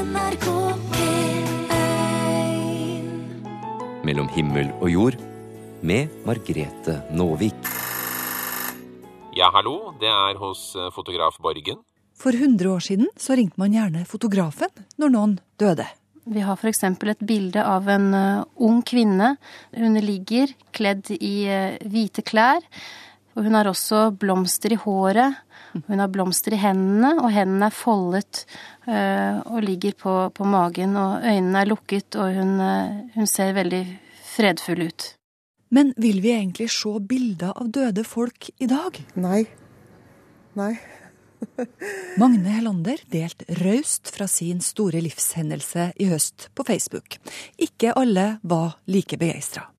[0.00, 0.46] NRK
[0.94, 1.74] P1
[4.06, 5.16] Mellom himmel og jord
[5.84, 7.68] med Margrete Nåvik.
[9.36, 9.92] Ja, hallo.
[10.00, 11.82] Det er hos eh, fotograf Borgen.
[12.16, 15.84] For 100 år siden så ringte man gjerne fotografen når noen døde.
[16.24, 16.82] Vi har f.eks.
[16.88, 19.34] et bilde av en eh, ung kvinne.
[19.76, 22.64] Hun ligger kledd i eh, hvite klær.
[23.40, 25.38] Og hun har også blomster i håret.
[25.86, 28.42] Hun har blomster i hendene, og hendene er foldet
[28.84, 30.92] øh, og ligger på, på magen.
[31.00, 33.80] Og øynene er lukket, og hun, øh, hun ser veldig
[34.34, 35.08] fredfull ut.
[35.72, 39.00] Men vil vi egentlig se bilder av døde folk i dag?
[39.16, 39.46] Nei.
[40.60, 40.74] Nei.
[42.20, 47.16] Magne Helander delte raust fra sin store livshendelse i høst på Facebook.
[47.56, 49.70] Ikke alle var like begeistra.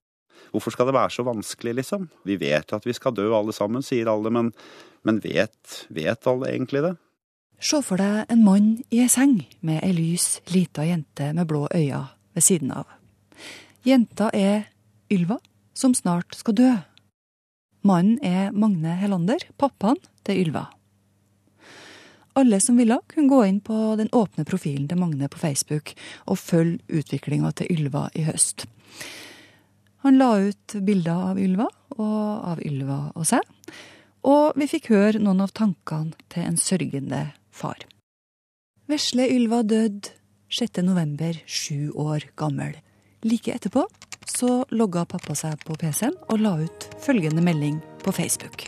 [0.51, 2.09] Hvorfor skal det være så vanskelig, liksom?
[2.27, 4.51] Vi vet at vi skal dø alle sammen, sier alle, men,
[5.07, 6.95] men vet, vet alle egentlig det?
[7.61, 11.67] Se for deg en mann i ei seng med ei lys, lita jente med blå
[11.69, 12.89] øyne ved siden av.
[13.85, 14.65] Jenta er
[15.13, 15.37] Ylva,
[15.73, 16.71] som snart skal dø.
[17.85, 20.67] Mannen er Magne Helander, pappaen til Ylva.
[22.37, 25.91] Alle som ville, kunne gå inn på den åpne profilen til Magne på Facebook
[26.25, 28.65] og følge utviklinga til Ylva i høst.
[30.01, 32.21] Han la ut bilder av Ylva og
[32.51, 33.45] av Ylva og seg,
[34.25, 37.21] og vi fikk høre noen av tankene til en sørgende
[37.53, 37.85] far.
[38.89, 40.15] Vesle Ylva døde
[40.51, 40.81] 6.
[40.83, 42.73] november, sju år gammel.
[43.23, 43.85] Like etterpå
[44.27, 48.67] så logga pappa seg på PC-en og la ut følgende melding på Facebook.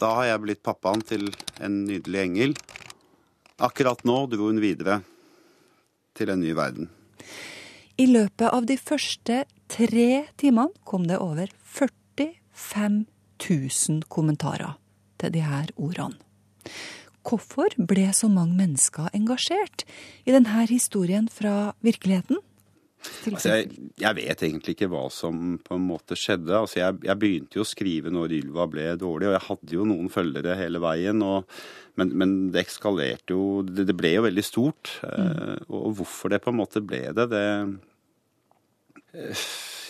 [0.00, 1.28] Da har jeg blitt pappaen til
[1.62, 2.56] en nydelig engel.
[3.62, 5.02] Akkurat nå dro hun videre
[6.18, 6.88] til en ny verden.
[7.94, 10.08] I løpet av de første tre
[10.40, 13.04] timene kom det over 45
[13.38, 14.74] 000 kommentarer
[15.22, 16.18] til her ordene.
[17.24, 19.86] Hvorfor ble så mange mennesker engasjert
[20.26, 22.42] i denne historien fra virkeligheten?
[23.30, 26.54] Altså, jeg, jeg vet egentlig ikke hva som på en måte skjedde.
[26.56, 29.88] Altså, jeg, jeg begynte jo å skrive når Ylva ble dårlig, og jeg hadde jo
[29.88, 31.20] noen følgere hele veien.
[31.24, 31.50] Og,
[32.00, 34.96] men, men, det ekskalerte jo det, det, ble jo veldig stort.
[35.04, 35.68] Mm.
[35.68, 37.44] og hvorfor det på en måte ble det, det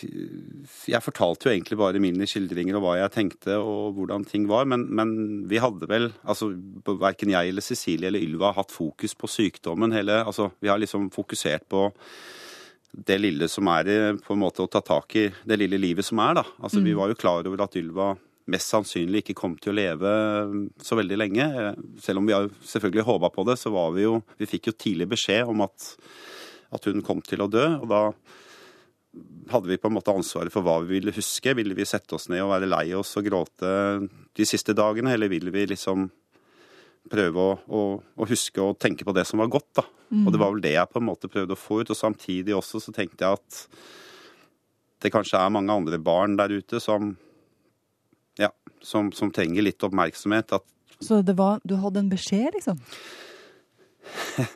[0.05, 4.67] jeg fortalte jo egentlig bare mine skildringer og hva jeg tenkte og hvordan ting var,
[4.69, 5.15] men, men
[5.51, 6.51] vi hadde vel altså
[6.85, 10.81] Verken jeg eller Cecilie eller Ylva har hatt fokus på sykdommen hele altså Vi har
[10.83, 11.87] liksom fokusert på
[12.95, 16.21] det lille som er på en måte å ta tak i det lille livet som
[16.23, 16.45] er, da.
[16.61, 16.87] Altså mm.
[16.87, 18.13] Vi var jo klar over at Ylva
[18.51, 20.13] mest sannsynlig ikke kom til å leve
[20.85, 21.49] så veldig lenge.
[22.03, 24.79] Selv om vi har selvfølgelig håpa på det, så var vi jo Vi fikk jo
[24.79, 25.95] tidlig beskjed om at,
[26.77, 28.03] at hun kom til å dø, og da
[29.53, 31.55] hadde vi på en måte ansvaret for hva vi ville huske.
[31.57, 33.71] Ville vi sette oss ned og være lei oss og gråte
[34.35, 36.09] de siste dagene, eller ville vi liksom
[37.11, 39.85] prøve å, å, å huske og tenke på det som var godt, da.
[40.11, 40.25] Mm.
[40.25, 41.93] Og det var vel det jeg på en måte prøvde å få ut.
[41.93, 43.61] Og samtidig også så tenkte jeg at
[45.05, 47.13] det kanskje er mange andre barn der ute som
[48.41, 48.49] ja,
[48.81, 50.57] som, som trenger litt oppmerksomhet.
[50.57, 50.65] At
[51.03, 52.81] så det var Du hadde en beskjed, liksom?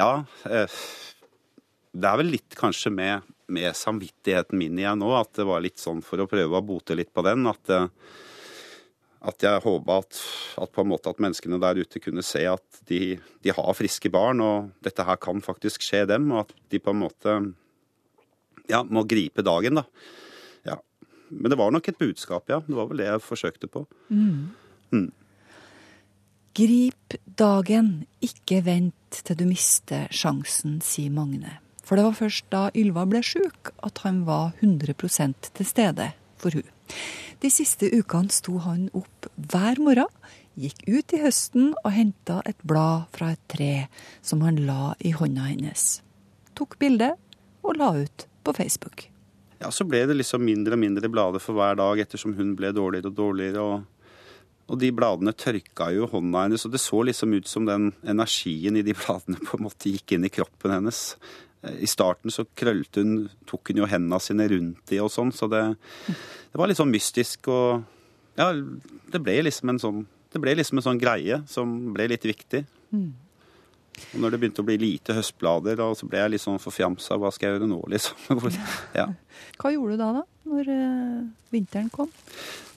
[0.00, 0.10] ja.
[0.48, 0.80] Eh,
[1.94, 5.80] det er vel litt kanskje med med samvittigheten min igjen nå, at det var litt
[5.80, 7.46] sånn for å prøve å bote litt på den.
[7.46, 7.88] At, eh,
[9.24, 10.18] at jeg håpa at,
[10.60, 14.10] at, på en måte at menneskene der ute kunne se at de, de, har friske
[14.12, 17.36] barn, og dette her kan faktisk skje dem, og at de på en måte
[18.70, 19.84] ja, må gripe dagen, da.
[20.68, 20.78] Ja.
[21.30, 22.60] Men det var nok et budskap, ja.
[22.66, 23.86] Det var vel det jeg forsøkte på.
[24.12, 24.52] Mm.
[24.92, 25.10] Mm.
[26.54, 31.58] Grip dagen, ikke vent til du mister sjansen, sier Magne.
[31.84, 36.54] For det var først da Ylva ble sjuk at han var 100% til stede for
[36.56, 36.68] hun.
[37.44, 40.08] De siste ukene sto han opp hver morgen,
[40.56, 43.72] gikk ut i høsten og henta et blad fra et tre
[44.24, 45.98] som han la i hånda hennes.
[46.56, 47.10] Tok bilde
[47.60, 49.10] og la ut på Facebook.
[49.60, 52.72] Ja, Så ble det liksom mindre og mindre blader for hver dag ettersom hun ble
[52.72, 53.60] dårligere og dårligere.
[53.60, 53.90] og
[54.64, 58.78] og de bladene tørka jo hånda hennes, og det så liksom ut som den energien
[58.80, 61.18] i de bladene på en måte gikk inn i kroppen hennes.
[61.80, 65.48] I starten så krøllte hun Tok hun jo hendene sine rundt de og sånn, så
[65.50, 65.62] det,
[66.08, 67.84] det, var litt sånn mystisk og
[68.38, 72.24] Ja, det ble liksom en sånn det ble liksom en sånn greie som ble litt
[72.26, 72.64] viktig.
[72.90, 73.12] Mm.
[74.14, 77.18] Og når det begynte å bli lite høstblader, så ble jeg litt sånn forfjamsa.
[77.20, 78.40] Hva skal jeg gjøre nå, liksom?
[79.00, 79.08] ja.
[79.60, 80.24] Hva gjorde du da, da?
[80.44, 81.20] Når uh,
[81.54, 82.10] vinteren kom?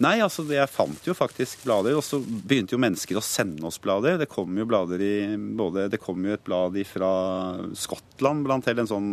[0.03, 1.97] Nei, altså jeg fant jo faktisk blader.
[1.97, 4.19] Og så begynte jo mennesker å sende oss blader.
[4.21, 7.11] Det kom jo blader i både Det kom jo et blad fra
[7.77, 9.11] Skottland, blant hele en sånn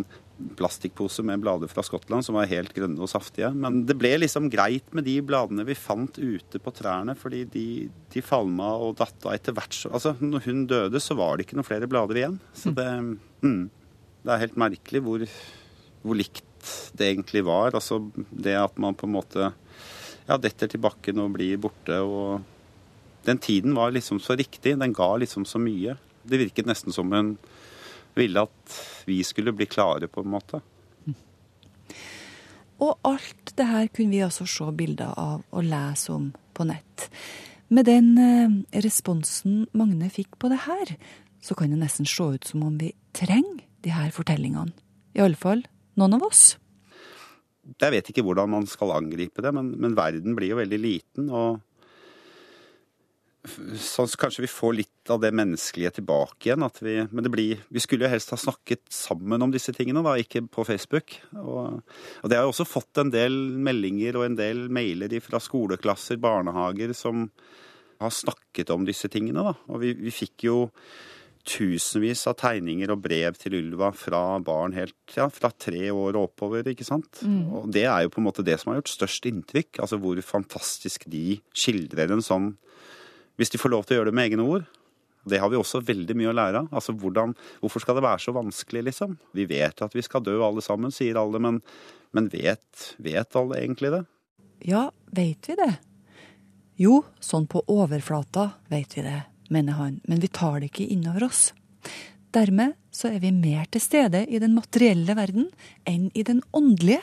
[0.59, 3.53] plastikkpose med blader fra Skottland som var helt grønne og saftige.
[3.55, 7.67] Men det ble liksom greit med de bladene vi fant ute på trærne, fordi de,
[8.13, 9.79] de falma og datt av etter hvert.
[9.93, 12.39] Altså, når hun døde, så var det ikke noen flere blader igjen.
[12.57, 12.91] Så det
[13.45, 13.63] mm.
[14.25, 15.23] Det er helt merkelig hvor,
[16.01, 16.47] hvor likt
[16.97, 17.75] det egentlig var.
[17.77, 21.99] Altså det at man på en måte ja, detter til bakken og blir borte.
[22.01, 22.41] og
[23.27, 24.79] Den tiden var liksom så riktig.
[24.81, 25.99] Den ga liksom så mye.
[26.25, 27.35] Det virket nesten som hun
[28.19, 28.79] ville at
[29.09, 30.61] vi skulle bli klare, på en måte.
[32.83, 37.09] Og alt det her kunne vi altså se bilder av og lese om på nett.
[37.75, 40.97] Med den eh, responsen Magne fikk på det her,
[41.43, 44.75] så kan det nesten se ut som om vi trenger de her fortellingene.
[45.15, 45.63] I alle fall
[46.01, 46.57] noen av oss.
[47.81, 51.31] Jeg vet ikke hvordan man skal angripe det, men, men verden blir jo veldig liten.
[51.31, 51.63] og
[53.81, 56.65] så kanskje vi får litt av det menneskelige tilbake igjen.
[56.81, 60.45] Vi, men blir, vi skulle jo helst ha snakket sammen om disse tingene, da, ikke
[60.53, 61.17] på Facebook.
[61.41, 61.81] Og,
[62.23, 66.21] og det har jo også fått en del meldinger og en del mailer fra skoleklasser,
[66.23, 67.29] barnehager, som
[68.01, 69.45] har snakket om disse tingene.
[69.45, 69.57] Da.
[69.71, 70.59] Og vi, vi fikk jo
[71.45, 76.31] tusenvis av tegninger og brev til Ylva fra barn helt ja, fra tre år og
[76.31, 76.71] oppover.
[76.71, 77.21] ikke sant?
[77.21, 77.43] Mm.
[77.53, 79.83] Og det er jo på en måte det som har gjort størst inntrykk.
[79.85, 82.55] Altså hvor fantastisk de skildrer en sånn
[83.35, 84.67] Hvis de får lov til å gjøre det med egne ord.
[85.25, 86.71] Det har vi også veldig mye å lære av.
[86.75, 89.17] Altså hvordan, Hvorfor skal det være så vanskelig, liksom?
[89.37, 91.61] Vi vet at vi skal dø alle sammen, sier alle, men,
[92.13, 94.05] men vet, vet alle egentlig det?
[94.65, 95.73] Ja, veit vi det?
[96.81, 99.21] Jo, sånn på overflata veit vi det
[99.53, 101.53] mener han, men vi tar det ikke innover oss.
[102.35, 105.51] Dermed så er vi mer til stede i den materielle verden
[105.87, 107.03] enn i den åndelige,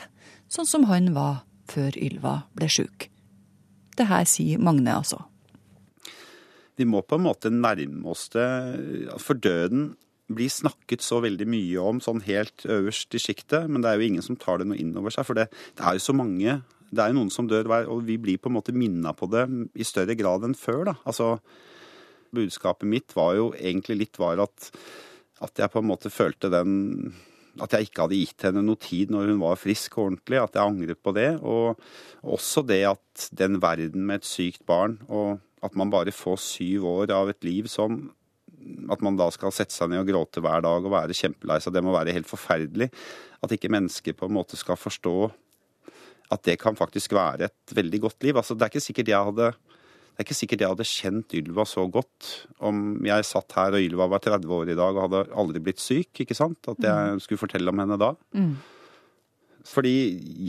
[0.52, 3.08] sånn som han var før Ylva ble sjuk.
[3.96, 5.22] Det her sier Magne, altså.
[6.80, 8.46] Vi må på en måte nærme oss det,
[9.20, 9.92] for døden
[10.32, 14.06] blir snakket så veldig mye om sånn helt øverst i sjiktet, men det er jo
[14.08, 15.26] ingen som tar det noe inn over seg.
[15.28, 18.18] For det, det, er jo så mange Det er jo noen som dør og vi
[18.20, 20.84] blir på en måte minna på det i større grad enn før.
[20.90, 20.94] da.
[21.08, 21.34] Altså,
[22.32, 24.70] budskapet mitt var jo egentlig litt var at,
[25.40, 27.12] at jeg på en måte følte den
[27.60, 30.38] at jeg ikke hadde gitt henne noe tid når hun var frisk og ordentlig.
[30.40, 31.30] At jeg angret på det.
[31.44, 31.80] Og
[32.24, 36.86] også det at den verden med et sykt barn, og at man bare får syv
[36.90, 38.04] år av et liv som
[38.92, 41.74] at man da skal sette seg ned og gråte hver dag og være kjempelei seg,
[41.74, 42.90] det må være helt forferdelig.
[43.42, 45.16] At ikke mennesker på en måte skal forstå
[46.32, 48.38] at det kan faktisk være et veldig godt liv.
[48.38, 49.52] Altså, det er ikke sikkert jeg hadde
[50.12, 52.26] det er ikke sikkert jeg hadde kjent Ylva så godt
[52.68, 55.80] om jeg satt her og Ylva var 30 år i dag og hadde aldri blitt
[55.80, 56.10] syk.
[56.20, 56.60] ikke sant?
[56.68, 57.22] At jeg mm.
[57.24, 58.10] skulle fortelle om henne da.
[58.36, 58.52] Mm.
[59.72, 59.94] Fordi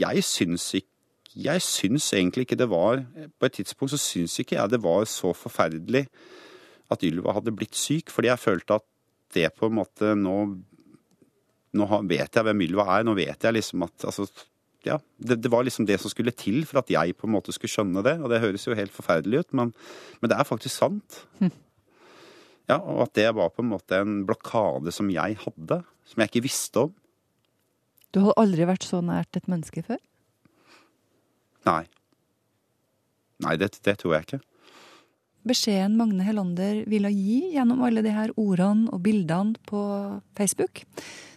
[0.02, 0.93] jeg syns ikke
[1.34, 3.02] jeg syns egentlig ikke det var
[3.40, 6.06] På et tidspunkt så syns ikke jeg det var så forferdelig
[6.92, 8.84] at Ylva hadde blitt syk, fordi jeg følte at
[9.34, 10.34] det på en måte Nå,
[11.74, 13.06] nå vet jeg hvem Ylva er.
[13.06, 14.28] Nå vet jeg liksom at altså,
[14.86, 17.54] ja, det, det, var liksom det som skulle til for at jeg på en måte
[17.56, 18.18] skulle skjønne det.
[18.20, 19.72] Og det høres jo helt forferdelig ut, men,
[20.20, 21.24] men det er faktisk sant.
[21.40, 21.50] Hm.
[22.70, 26.30] Ja, Og at det var på en måte en blokade som jeg hadde, som jeg
[26.30, 26.94] ikke visste om.
[28.14, 29.98] Du har aldri vært så nært et menneske før?
[31.68, 31.84] Nei.
[33.44, 34.42] Nei, det, det tror jeg ikke.
[35.44, 39.80] Beskjeden Magne Hellander ville gi gjennom alle de her ordene og bildene på
[40.36, 40.84] Facebook,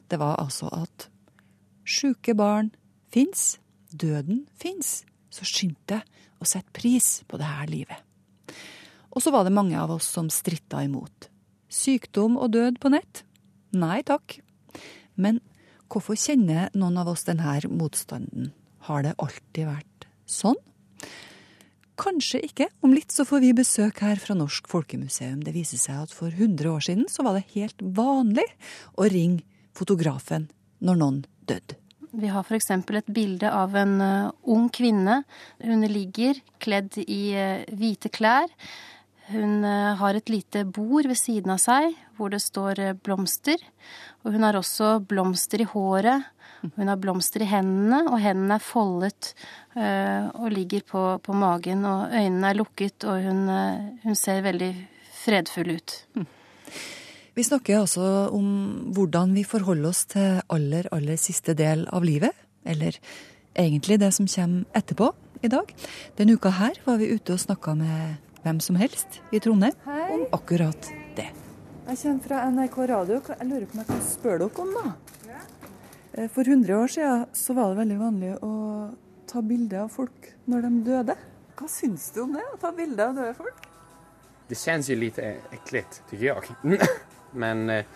[0.08, 1.10] det var altså at
[1.88, 2.72] sjuke barn
[3.12, 3.58] fins,
[3.92, 6.08] døden fins, så skynd deg
[6.40, 8.00] å sette pris på det her livet.
[9.12, 11.28] Og så var det mange av oss som stritta imot.
[11.68, 13.24] Sykdom og død på nett?
[13.76, 14.38] Nei takk.
[15.20, 15.42] Men
[15.92, 18.54] hvorfor kjenner noen av oss denne motstanden?
[18.88, 19.87] Har det alltid vært
[20.30, 20.60] sånn?
[21.98, 22.68] Kanskje ikke.
[22.86, 25.40] Om litt så får vi besøk her fra Norsk Folkemuseum.
[25.42, 28.46] Det viser seg at for 100 år siden så var det helt vanlig
[28.94, 29.42] å ringe
[29.78, 30.46] fotografen
[30.86, 31.80] når noen døde.
[32.18, 32.70] Vi har f.eks.
[32.72, 35.24] et bilde av en uh, ung kvinne.
[35.62, 38.54] Hun ligger kledd i uh, hvite klær.
[39.32, 43.62] Hun uh, har et lite bord ved siden av seg hvor det står blomster.
[44.24, 46.26] Og hun har også blomster i håret.
[46.74, 49.28] Hun har blomster i hendene, og hendene er foldet
[49.78, 51.86] og ligger på, på, magen.
[51.86, 53.44] Og øynene er lukket, og hun,
[54.02, 54.72] hun ser veldig
[55.22, 55.94] fredfull ut.
[57.38, 58.04] Vi snakker altså
[58.34, 58.48] om
[58.98, 62.34] hvordan vi forholder oss til aller, aller siste del av livet.
[62.66, 62.98] Eller
[63.54, 65.12] egentlig det som kommer etterpå
[65.46, 65.70] i dag.
[66.18, 68.16] Denne uka her var vi ute og snakka med
[68.48, 70.08] hvem som helst i Trondheim Hei.
[70.16, 71.28] om akkurat det.
[71.88, 73.20] Jeg kommer fra NRK Radio.
[73.28, 74.94] Jeg lurer på om jeg kan spørre dere om noe.
[76.14, 78.52] Eh, for 100 år siden så var det veldig vanlig å
[79.28, 81.18] ta bilde av folk når de døde.
[81.58, 83.68] Hva syns du om det, å ta bilde av døde folk?
[84.48, 86.90] Det kjennes jo litt ekkelt, syns jeg.
[87.44, 87.94] Men eh,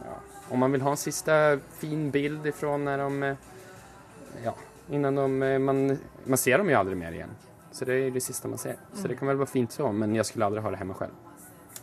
[0.00, 1.38] ja, om man vil ha en siste
[1.82, 4.56] fin bild ifra når de, eh, ja,
[4.88, 5.88] innan de, man,
[6.24, 7.40] man ser dem jo aldri mer igen.
[7.72, 8.76] Så det är det sista man ser.
[8.94, 11.12] Så det kan väl vara fint så, men jag skulle aldrig ha det hemma själv.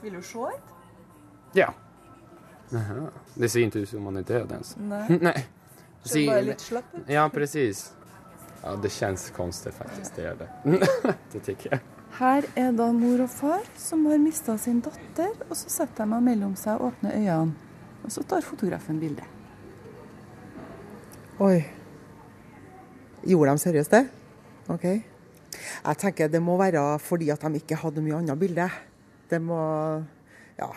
[0.02, 0.64] Vill du se ett?
[1.54, 1.74] Ja.
[2.74, 3.08] Aha.
[3.34, 4.78] Det ser inte ut som man är död ens.
[4.78, 5.20] Nei.
[5.22, 5.48] Nej.
[6.04, 7.04] Det ser bare litt slapp ut.
[7.08, 7.94] Ja, precis.
[8.64, 10.88] Ja, det känns konstigt faktiskt, det gör det.
[11.32, 11.80] det tycker jag.
[12.20, 16.08] Her er da mor og far som har mista sin datter, og så setter de
[16.08, 17.54] henne mellom seg og åpner øynene.
[18.04, 19.28] Og så tar fotografen bildet.
[21.40, 21.62] Oi.
[23.28, 24.06] Gjorde de seriøst det?
[24.72, 24.86] OK.
[25.80, 28.70] Jeg tenker det må være fordi at de ikke hadde mye annet bilde.
[29.30, 29.60] Det må
[30.60, 30.70] Ja.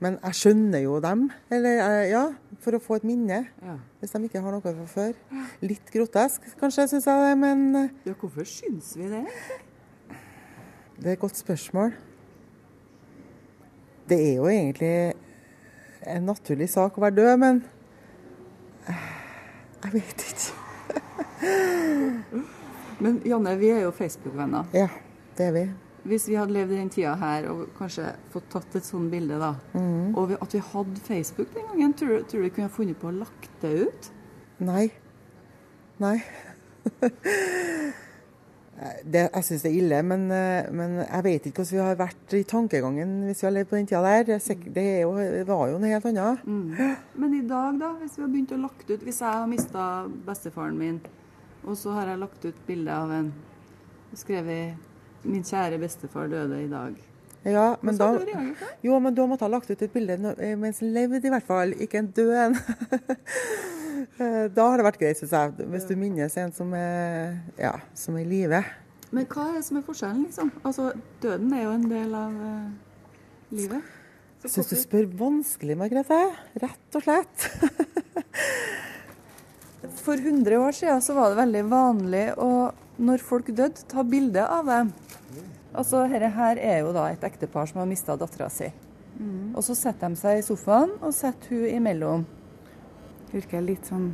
[0.00, 1.26] Men jeg skjønner jo dem.
[1.52, 2.22] Eller eh, ja,
[2.64, 3.42] for å få et minne.
[3.60, 3.74] Ja.
[4.00, 5.10] Hvis de ikke har noe fra før.
[5.60, 9.24] Litt grotesk kanskje, syns jeg det, men eh, Ja, hvorfor syns vi det?
[11.00, 11.92] det er et godt spørsmål.
[14.08, 14.94] Det er jo egentlig
[16.08, 17.60] en naturlig sak å være død, men
[18.88, 19.04] eh,
[19.84, 20.48] jeg vet ikke.
[23.00, 24.68] Men Janne, vi er jo Facebook-venner.
[24.76, 24.88] Ja,
[25.38, 25.64] det er vi.
[26.10, 29.36] Hvis vi hadde levd i den tida her og kanskje fått tatt et sånt bilde,
[29.40, 29.52] da,
[30.16, 33.00] og vi, at vi hadde Facebook den gangen, tror du, tror du vi kunne funnet
[33.00, 34.12] på å lagt det ut?
[34.64, 34.86] Nei.
[36.00, 36.16] Nei.
[38.80, 41.98] Det, jeg syns det er ille, men, eh, men jeg vet ikke hvordan vi har
[42.00, 44.22] vært i tankegangen hvis vi har levd på den tida der.
[44.30, 46.46] Det, er er jo, det var jo noe helt annet.
[47.20, 49.84] Men i dag, da, hvis vi har begynt å lagt ut Hvis jeg har mista
[50.24, 50.96] bestefaren min,
[51.66, 53.32] og så har jeg lagt ut bilde av en
[54.16, 54.76] skrevet
[55.20, 56.96] 'Min kjære bestefar døde i dag'.
[57.44, 58.08] Ja, men da,
[58.84, 61.32] jo, men da måtte jeg ha lagt ut et bilde eh, mens han levde, i
[61.32, 61.72] hvert fall.
[61.80, 62.56] Ikke en død en.
[64.20, 65.66] Eh, Da har det vært greit, syns jeg.
[65.72, 68.60] Hvis du minnes en som er, ja, som er i live.
[69.12, 70.50] Men hva er det som er forskjellen, liksom?
[70.64, 70.90] Altså,
[71.22, 72.68] døden er jo en del av uh,
[73.50, 73.88] livet.
[74.42, 76.20] Jeg Syns du spør vanskelig, Margrethe?
[76.62, 77.48] Rett og slett.
[79.80, 82.50] For 100 år siden så var det veldig vanlig å,
[83.00, 84.92] når folk døde, ta bilde av dem.
[85.70, 88.68] Altså, dette her er jo da et ektepar som har mista dattera si.
[89.54, 92.26] Og så setter de seg i sofaen og setter hun imellom.
[93.30, 94.10] Virker litt sånn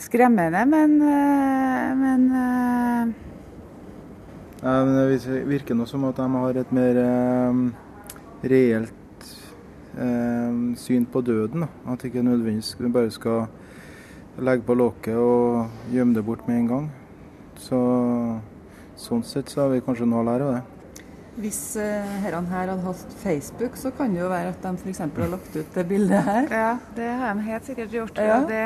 [0.00, 3.14] skremmende, men, eh, men eh,
[4.62, 7.60] Ja, men Det virker nå som at de har et mer eh,
[8.42, 9.26] reelt
[9.98, 11.66] eh, syn på døden.
[11.66, 11.68] Da.
[11.92, 13.46] At ikke nødvendigvis vi bare skal
[14.38, 16.86] legge på lokket og gjemme det bort med en gang.
[17.60, 17.80] Så
[18.96, 20.62] Sånn sett så har vi kanskje noe å lære av det.
[21.36, 25.02] Hvis uh, herrene her hadde hatt Facebook, så kan det jo være at de f.eks.
[25.04, 26.46] har lagt ut det bildet her.
[26.48, 28.16] Ja, det har de helt sikkert gjort.
[28.16, 28.38] Ja.
[28.40, 28.62] Og det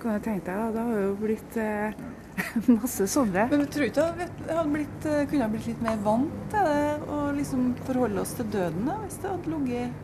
[0.00, 0.70] kan du tenke deg, da.
[0.72, 2.00] Det har jo blitt eh,
[2.78, 3.44] masse sånne.
[3.52, 6.40] Men du tror ikke det hadde- hadde blitt, eh, kunne ha blitt litt mer vant
[6.56, 6.88] til det,
[7.18, 10.03] og liksom forholde oss til døden, da, hvis det hadde ligget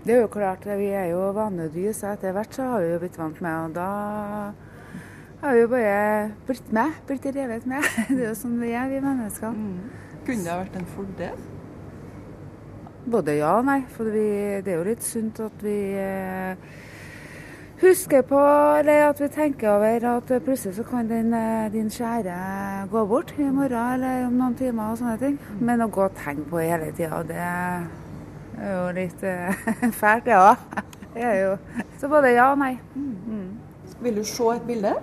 [0.00, 3.00] Det er jo klart, vi er jo vanedyr, så etter hvert så har vi jo
[3.02, 3.88] blitt vant med, og da
[5.42, 6.94] har vi jo bare blitt med.
[7.06, 7.84] Blitt revet med.
[8.08, 9.60] Det er jo sånn vi er, vi mennesker.
[10.24, 11.44] Kunne det ha vært en fordel?
[13.12, 14.24] Både ja og nei, for vi,
[14.64, 16.74] det er jo litt sunt at vi eh,
[17.84, 18.40] husker på,
[18.80, 22.36] eller at vi tenker over at plutselig så kan din, eh, din kjære
[22.92, 25.40] gå bort i morgen eller om noen timer og sånne ting.
[25.60, 27.48] Men å gå og tenke på hele tida, det
[28.60, 30.54] er jo litt uh, fælt, ja.
[31.14, 31.56] Det er jo
[31.98, 32.78] Så både ja og nei.
[34.00, 34.94] Vil du se et bilde?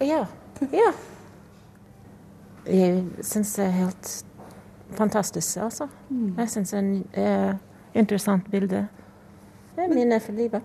[0.00, 0.26] Ja.
[0.72, 0.90] ja.
[2.66, 4.26] Jeg syns det er helt
[4.90, 5.88] fantastisk, altså.
[6.38, 7.58] Jeg syns det er et
[7.94, 8.88] interessant bilde.
[9.76, 10.62] Det er minne for livet.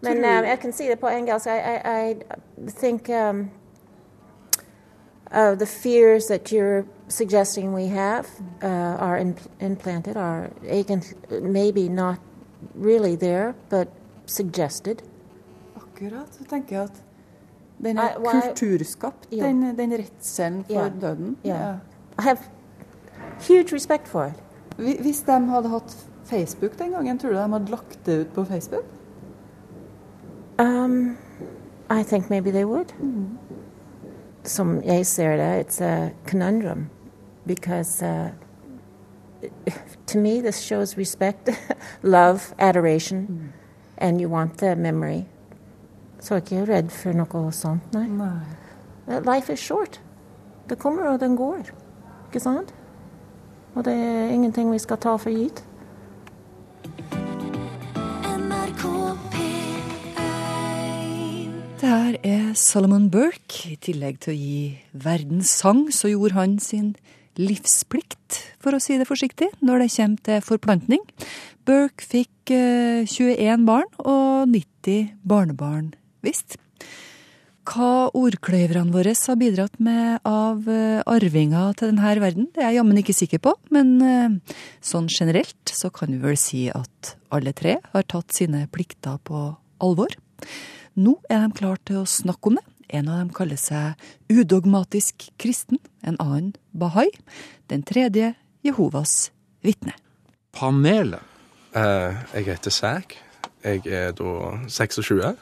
[0.00, 1.46] Men um, jeg kan si det på engelsk.
[1.46, 2.16] I, I, I
[2.68, 3.50] think um,
[5.32, 8.26] uh, the fears that you're suggesting we have
[8.62, 8.68] uh,
[9.00, 10.50] are impl implanted, are
[11.42, 12.16] maybe not
[12.74, 13.88] really there, but
[14.26, 15.02] suggested.
[15.76, 16.26] Akkurat.
[16.30, 17.02] Så tenker jeg at
[17.82, 19.46] den I- well, kulturskapt, Ja.
[19.46, 21.00] den, den redselen for yeah.
[21.00, 21.36] døden.
[21.44, 21.72] Ja.
[22.18, 22.38] I have
[23.48, 24.42] huge respect for it.
[25.00, 28.44] Hvis de hadde hatt Facebook den gangen, tror du de hadde lagt det ut på
[28.44, 28.84] Facebook?
[30.58, 31.16] Um,
[31.90, 32.94] I think maybe they would.
[34.44, 36.86] Som jeg ser det, it's a conundrum
[37.46, 38.30] because uh,
[40.06, 41.50] to me this shows respect,
[42.02, 43.52] love, adoration,
[43.98, 45.26] and you want the memory.
[46.20, 48.06] Så er ikke jeg redd for noe sånt, nei.
[48.08, 49.20] nei.
[49.20, 50.00] Life is short.
[50.68, 51.68] Det kommer og den går,
[52.30, 52.74] ikke sant?
[53.74, 55.64] Og det er ingenting vi skal ta for gitt.
[61.80, 63.66] Det her er Solomon Burke.
[63.68, 64.60] I tillegg til å gi
[64.92, 66.94] verdens sang, så gjorde han sin
[67.40, 71.02] livsplikt, for å si det forsiktig, når det kommer til forplantning.
[71.64, 76.58] Burke fikk eh, 21 barn og 90 barnebarn, visst.
[77.64, 82.82] Hva ordkløyverne våre har bidratt med av eh, arvinger til denne verden, det er jeg
[82.82, 87.54] jammen ikke sikker på, men eh, sånn generelt så kan vi vel si at alle
[87.56, 89.46] tre har tatt sine plikter på
[89.80, 90.12] alvor.
[91.00, 92.66] Nå er de klare til å snakke om det.
[92.88, 94.00] En av dem kaller seg
[94.32, 97.08] udogmatisk kristen, en annen bahai,
[97.72, 99.30] den tredje Jehovas
[99.64, 99.96] vitne.
[100.54, 101.22] Panelet.
[101.74, 103.18] Eh, jeg heter Zack.
[103.64, 105.34] Jeg er da 26.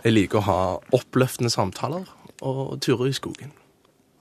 [0.00, 0.60] Jeg liker å ha
[0.96, 2.08] oppløftende samtaler
[2.40, 3.52] og turer i skogen.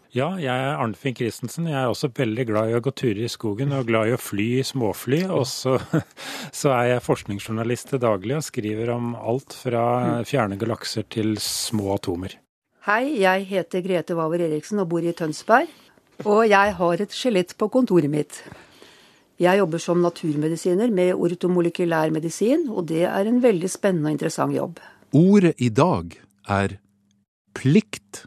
[0.10, 1.68] Ja, jeg er Arnfinn Christensen.
[1.70, 4.22] Jeg er også veldig glad i å gå turer i skogen og glad i å
[4.22, 5.22] fly i småfly.
[5.30, 5.78] Og så,
[6.60, 9.84] så er jeg forskningsjournalist til daglig og skriver om alt fra
[10.26, 12.40] fjerne galakser til små atomer.
[12.90, 15.70] Hei, jeg heter Grete Waver Eriksen og bor i Tønsberg.
[16.26, 18.40] Og jeg har et skjelett på kontoret mitt.
[19.38, 24.58] Jeg jobber som naturmedisiner med ortomolekylær medisin, og det er en veldig spennende og interessant
[24.58, 24.82] jobb.
[25.14, 26.16] Ordet i dag
[26.50, 26.74] er
[27.60, 28.24] plikt.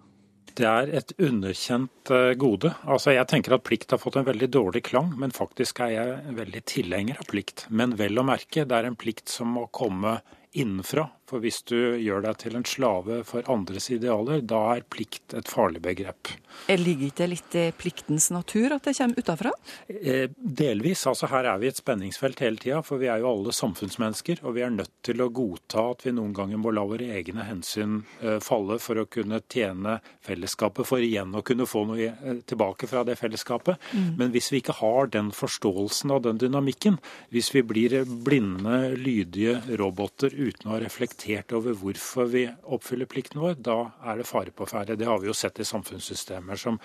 [0.54, 2.70] Det er et underkjent eh, gode.
[2.86, 6.36] Altså, Jeg tenker at plikt har fått en veldig dårlig klang, men faktisk er jeg
[6.38, 7.66] veldig tilhenger av plikt.
[7.68, 10.20] Men vel å merke, det er en plikt som må komme
[10.54, 11.08] innenfra.
[11.32, 15.48] For hvis du gjør deg til en slave for andres idealer, da er plikt et
[15.48, 16.34] farlig begrep.
[16.68, 19.52] Ligger ikke det litt i pliktens natur at det kommer utafra?
[19.88, 21.06] Eh, delvis.
[21.08, 24.42] altså Her er vi i et spenningsfelt hele tida, for vi er jo alle samfunnsmennesker.
[24.44, 27.46] Og vi er nødt til å godta at vi noen ganger må la våre egne
[27.48, 32.42] hensyn eh, falle for å kunne tjene fellesskapet, for igjen å kunne få noe eh,
[32.44, 33.80] tilbake fra det fellesskapet.
[33.96, 34.12] Mm.
[34.20, 37.00] Men hvis vi ikke har den forståelsen av den dynamikken,
[37.32, 40.84] hvis vi blir blinde, lydige roboter uten å ha
[41.22, 44.96] reflektert over hvorfor vi oppfyller plikten vår, da er det fare på ferde.
[44.96, 46.78] Det har vi jo sett i samfunnssystemer som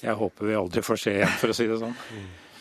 [0.00, 1.96] jeg håper vi aldri får se igjen, for å si det sånn.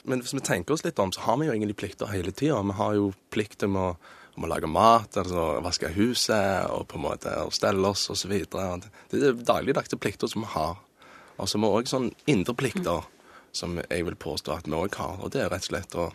[0.03, 2.61] Men hvis vi tenker oss litt om, så har vi jo egentlig plikter hele tida.
[2.61, 3.95] Vi har jo plikter med å,
[4.35, 8.35] om å lage mat, altså vaske huset og på en måte stelle oss osv.
[8.43, 10.77] Det er dagligdagse plikter som vi har.
[11.39, 13.07] Og så har vi òg sånn indre plikter
[13.55, 15.19] som jeg vil påstå at vi òg har.
[15.23, 16.09] Og det er rett og slett å,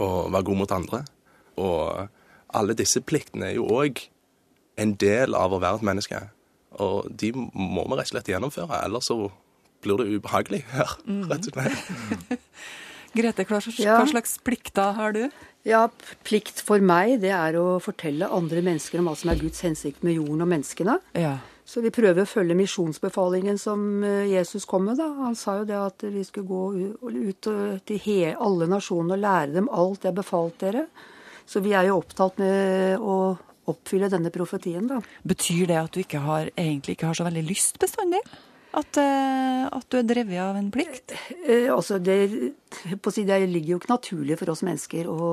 [0.00, 1.04] å være god mot andre.
[1.60, 2.22] Og
[2.54, 4.06] alle disse pliktene er jo òg
[4.80, 6.20] en del av å være et menneske.
[6.82, 9.18] Og de må vi rett og slett gjennomføre, ellers så
[9.84, 11.26] blir det ubehagelig her, mm.
[11.30, 12.40] rett og slett.
[13.14, 15.28] Grete, hva slags plikter har du?
[15.64, 15.86] Ja,
[16.26, 20.02] Plikt for meg det er å fortelle andre mennesker om hva som er Guds hensikt
[20.04, 20.96] med jorden og menneskene.
[21.14, 21.36] Ja.
[21.64, 24.98] Så vi prøver å følge misjonsbefalingen som eh, Jesus kom med.
[25.00, 25.06] da.
[25.22, 27.48] Han sa jo det at vi skulle gå ut
[27.88, 30.84] til alle nasjonene og lære dem alt jeg befalt dere.
[31.46, 33.36] Så vi er jo opptatt med å
[33.70, 35.00] oppfylle denne profetien, da.
[35.24, 38.20] Betyr det at du ikke har, egentlig ikke har så veldig lyst bestandig?
[38.74, 41.14] At, uh, at du er drevet av en plikt?
[41.46, 42.18] Uh, altså, det,
[43.14, 45.28] si, det ligger jo ikke naturlig for oss mennesker å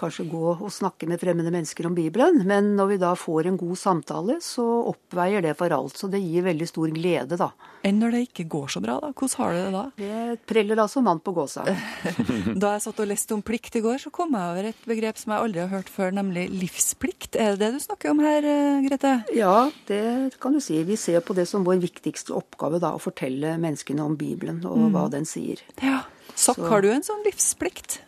[0.00, 2.42] kanskje gå og snakke med fremmede mennesker om Bibelen.
[2.48, 5.98] Men når vi da får en god samtale, så oppveier det for alt.
[5.98, 7.50] Så det gir veldig stor glede, da.
[7.86, 9.12] Enn når det ikke går så bra, da?
[9.16, 9.84] Hvordan har du det da?
[10.00, 11.64] Det preller altså mann på gåsa.
[12.62, 15.20] da jeg satt og leste om plikt i går, så kom jeg over et begrep
[15.20, 17.38] som jeg aldri har hørt før, nemlig livsplikt.
[17.40, 19.14] Er det det du snakker om her, eh, Grete?
[19.36, 20.02] Ja, det
[20.42, 20.80] kan du si.
[20.88, 24.86] Vi ser på det som vår viktigste oppgave, da, å fortelle menneskene om Bibelen og
[24.86, 24.90] mm.
[24.96, 25.62] hva den sier.
[25.84, 26.02] Ja.
[26.38, 28.00] så har du en sånn livsplikt?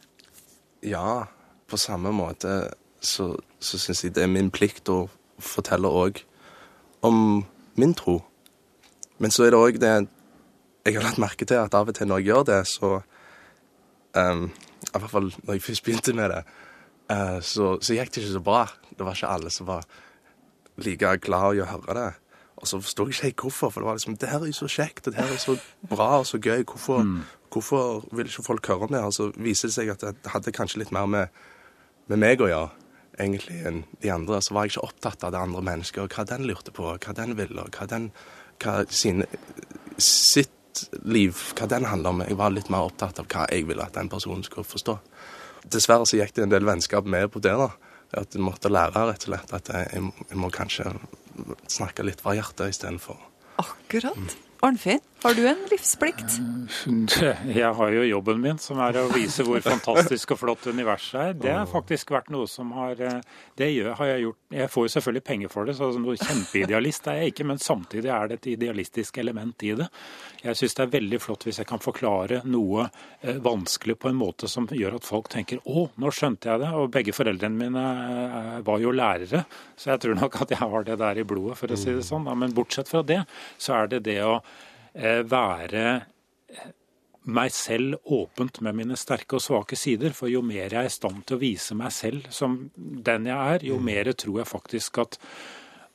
[0.83, 1.25] Ja,
[1.73, 2.67] på samme måte
[3.03, 5.07] så, så syns jeg det er min plikt å
[5.43, 6.23] fortelle òg
[7.03, 7.43] om
[7.75, 8.21] min tro.
[9.19, 9.95] Men så er det òg det
[10.85, 12.89] Jeg har lagt merke til at av og til når jeg gjør det, så
[14.19, 16.41] um, I hvert fall når jeg først begynte med det,
[17.13, 18.65] uh, så, så, gikk det ikke så bra.
[18.91, 19.87] Det var ikke alle som var
[20.83, 22.09] like glad i å høre det.
[22.57, 24.59] Og så forsto jeg ikke helt hvorfor, for det var liksom Det her er jo
[24.59, 25.57] så kjekt, og det her er så
[25.89, 26.65] bra og så gøy.
[26.67, 27.23] Hvorfor, mm.
[27.55, 29.05] hvorfor vil ikke folk høre om det?
[29.07, 31.43] Og så viser det seg at det hadde kanskje litt mer med
[32.11, 32.71] med meg å gjøre,
[33.21, 34.41] egentlig, enn de andre.
[34.43, 37.17] Så var jeg ikke opptatt av det andre mennesket, og hva den lurte på, hva
[37.17, 38.11] den ville, og hva den
[38.63, 39.25] hva sin,
[39.99, 42.25] sitt liv, hva den handler om.
[42.27, 44.97] Jeg var litt mer opptatt av hva jeg ville at den personen skulle forstå.
[45.73, 47.55] Dessverre så gikk det en del vennskap med på det.
[47.59, 47.71] da,
[48.19, 50.91] At jeg måtte lære rett og slett at jeg, jeg må kanskje
[51.71, 53.21] snakke litt fra hjertet istedenfor.
[53.63, 54.37] Akkurat.
[54.63, 56.39] Arnfinn, har du en livsplikt?
[57.55, 61.37] Jeg har jo jobben min, som er å vise hvor fantastisk og flott universet er.
[61.39, 63.21] Det har faktisk vært noe som har eh,
[63.59, 67.07] Det gjør, har jeg gjort Jeg får jo selvfølgelig penger for det, så noe kjempeidealist
[67.13, 69.87] er jeg ikke, men samtidig er det et idealistisk element i det.
[70.43, 74.19] Jeg syns det er veldig flott hvis jeg kan forklare noe eh, vanskelig på en
[74.19, 76.75] måte som gjør at folk tenker 'Å, nå skjønte jeg det'.
[76.75, 79.45] Og begge foreldrene mine eh, var jo lærere,
[79.77, 82.07] så jeg tror nok at jeg har det der i blodet, for å si det
[82.07, 82.27] sånn.
[82.27, 83.23] Men bortsett fra det,
[83.59, 84.41] så er det det å
[84.95, 85.87] være
[86.53, 86.69] eh,
[87.23, 90.15] meg selv åpent med mine sterke og svake sider.
[90.17, 93.57] For jo mer jeg er i stand til å vise meg selv som den jeg
[93.57, 93.91] er, jo mm.
[93.91, 95.19] mer tror jeg faktisk at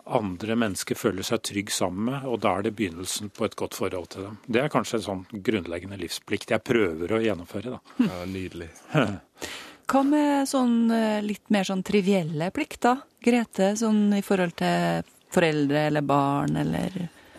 [0.08, 3.76] andre mennesker føler seg trygg sammen med, og da er det begynnelsen på et godt
[3.76, 4.38] forhold til dem.
[4.48, 7.98] Det er kanskje en sånn grunnleggende livsplikt jeg prøver å gjennomføre, da.
[8.08, 8.70] Ja, nydelig.
[9.88, 15.88] Hva med sånn eh, litt mer sånn trivielle plikter, Grete, sånn i forhold til foreldre
[15.90, 16.94] eller barn eller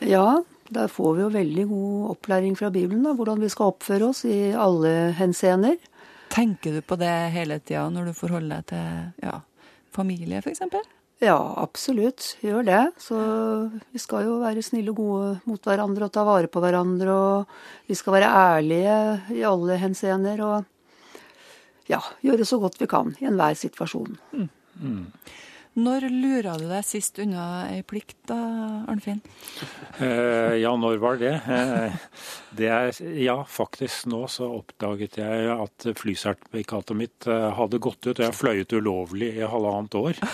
[0.04, 0.38] Ja,
[0.74, 4.24] der får vi jo veldig god opplæring fra Bibelen, da, hvordan vi skal oppføre oss
[4.28, 5.78] i alle henseender.
[6.32, 9.38] Tenker du på det hele tida når du forholder deg til ja,
[9.94, 10.62] familie, f.eks.?
[11.18, 12.36] Ja, absolutt.
[12.44, 12.82] Gjør det.
[13.02, 13.18] Så
[13.90, 17.14] vi skal jo være snille og gode mot hverandre og ta vare på hverandre.
[17.14, 18.98] Og vi skal være ærlige
[19.34, 20.68] i alle henseender og
[21.90, 24.14] ja, gjøre så godt vi kan i enhver situasjon.
[24.36, 24.48] Mm.
[25.78, 28.38] Når lura du deg sist unna ei plikt, da,
[28.90, 29.20] Arnfinn?
[30.02, 31.36] Eh, ja, når var det?
[31.46, 31.98] Eh,
[32.58, 32.90] det er,
[33.22, 38.16] ja, faktisk nå så oppdaget jeg at flysertifikatet mitt eh, hadde gått ut.
[38.16, 40.18] og Jeg har fløyet ulovlig i halvannet år.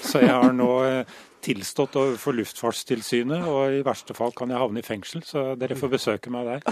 [0.00, 4.80] Så jeg har nå eh, tilstått overfor Luftfartstilsynet, og i verste fall kan jeg havne
[4.80, 5.22] i fengsel.
[5.26, 6.64] Så dere får besøke meg der.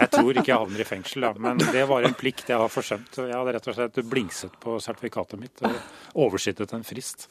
[0.00, 2.72] Jeg tror ikke jeg havner i fengsel, da, men det var en plikt jeg har
[2.72, 3.20] forsømt.
[3.20, 7.28] Jeg hadde rett og slett blingset på sertifikatet mitt og oversittet en frist.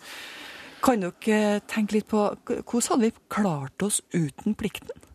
[0.81, 5.10] Kan dere tenke litt på hvordan hadde vi klart oss uten plikten?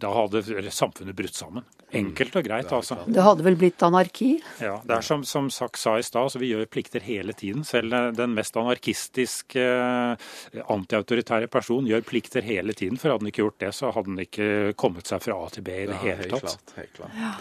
[0.00, 0.40] Da hadde
[0.72, 1.64] samfunnet brutt sammen.
[1.92, 2.96] Enkelt og greit, altså.
[3.10, 4.28] Det hadde vel blitt anarki?
[4.62, 7.64] Ja, det er som, som Sack sa i stad, så vi gjør plikter hele tiden.
[7.66, 12.96] Selv den mest anarkistiske, eh, antiautoritære person gjør plikter hele tiden.
[13.00, 15.66] For hadde han ikke gjort det, så hadde han ikke kommet seg fra A til
[15.66, 16.46] B i det Ja, hele helt tatt.
[16.46, 17.16] klart, helt klart.
[17.18, 17.32] Ja.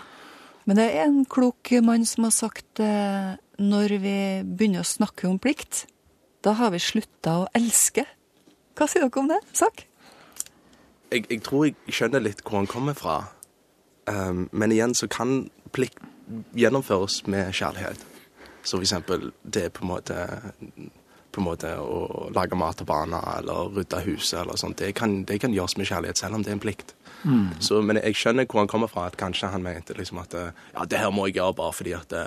[0.70, 5.30] Men det er en klok mann som har sagt eh, når vi begynner å snakke
[5.30, 5.86] om plikt,
[6.46, 8.06] da har vi slutta å elske.
[8.78, 9.40] Hva sier dere om det?
[9.58, 9.86] Sak?
[11.12, 13.18] Jeg, jeg tror jeg skjønner litt hvor han kommer fra.
[14.10, 16.00] Um, men igjen så kan plikt
[16.58, 18.06] gjennomføres med kjærlighet.
[18.64, 20.26] Så for eksempel det er på en måte
[21.30, 24.80] på en måte å lage mat til barna eller rydde huset eller sånt.
[24.82, 26.96] Det kan, det kan gjøres med kjærlighet, selv om det er en plikt.
[27.22, 27.52] Mm.
[27.62, 29.06] Så, men jeg skjønner hvor han kommer fra.
[29.06, 31.94] at Kanskje han mente liksom at eh, ja, det her må jeg gjøre bare fordi
[31.94, 32.24] at det,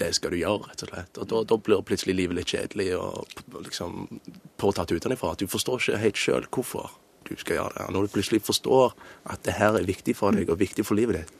[0.00, 1.20] det skal du gjøre, rett og slett.
[1.20, 4.08] Og da, da blir plutselig livet litt kjedelig og liksom
[4.56, 5.34] påtatt utenfra.
[5.36, 6.96] At du forstår ikke helt sjøl hvorfor
[7.28, 7.86] du skal gjøre det.
[7.94, 8.96] Når du plutselig forstår
[9.28, 11.32] at det her er viktig for deg og viktig for livet ditt,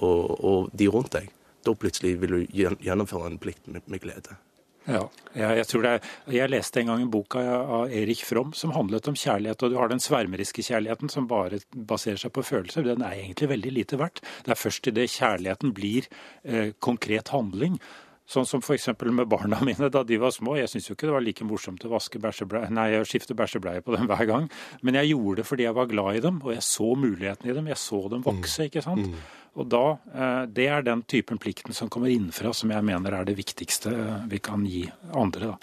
[0.00, 1.30] og, og de rundt deg,
[1.64, 4.36] da plutselig vil du gjennomføre en plikt med, med glede.
[4.84, 7.46] Ja, jeg, jeg, tror det er, jeg leste en gang en bok av,
[7.78, 9.62] av Erik Fromm som handlet om kjærlighet.
[9.64, 12.84] og Du har den svermeriske kjærligheten som bare baserer seg på følelser.
[12.84, 14.20] Den er egentlig veldig lite verdt.
[14.44, 16.10] Det er først idet kjærligheten blir
[16.44, 17.78] eh, konkret handling.
[18.26, 18.86] Sånn som f.eks.
[19.04, 20.54] med barna mine da de var små.
[20.56, 23.82] Jeg syntes jo ikke det var like morsomt å vaske bæsjebleie, nei, å skifte bæsjebleie
[23.84, 24.46] på dem hver gang.
[24.82, 27.56] Men jeg gjorde det fordi jeg var glad i dem, og jeg så muligheten i
[27.58, 27.68] dem.
[27.68, 29.12] Jeg så dem vokse, ikke sant.
[29.54, 29.82] Og da,
[30.14, 33.92] eh, Det er den typen plikten som kommer innenfra, som jeg mener er det viktigste
[33.92, 35.52] eh, vi kan gi andre.
[35.52, 35.58] da.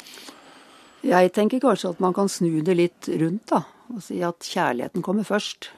[1.01, 3.63] Jeg tenker kanskje at man kan snu det litt rundt, da.
[3.91, 5.71] Og si at kjærligheten kommer først.